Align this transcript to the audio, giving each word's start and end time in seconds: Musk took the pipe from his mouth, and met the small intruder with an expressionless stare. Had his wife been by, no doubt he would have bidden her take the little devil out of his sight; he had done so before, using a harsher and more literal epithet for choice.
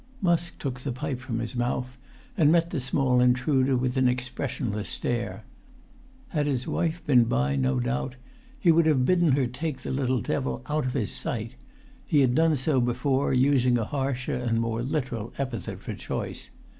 Musk 0.19 0.57
took 0.57 0.79
the 0.79 0.91
pipe 0.91 1.19
from 1.19 1.37
his 1.37 1.55
mouth, 1.55 1.99
and 2.35 2.51
met 2.51 2.71
the 2.71 2.79
small 2.79 3.19
intruder 3.21 3.77
with 3.77 3.97
an 3.97 4.07
expressionless 4.07 4.89
stare. 4.89 5.43
Had 6.29 6.47
his 6.47 6.65
wife 6.67 7.05
been 7.05 7.25
by, 7.25 7.55
no 7.55 7.79
doubt 7.79 8.15
he 8.59 8.71
would 8.71 8.87
have 8.87 9.05
bidden 9.05 9.33
her 9.33 9.45
take 9.45 9.81
the 9.83 9.91
little 9.91 10.19
devil 10.21 10.63
out 10.65 10.87
of 10.87 10.93
his 10.93 11.11
sight; 11.11 11.55
he 12.03 12.21
had 12.21 12.33
done 12.33 12.55
so 12.55 12.81
before, 12.81 13.31
using 13.31 13.77
a 13.77 13.85
harsher 13.85 14.33
and 14.37 14.59
more 14.59 14.81
literal 14.81 15.33
epithet 15.37 15.79
for 15.81 15.93
choice. 15.93 16.49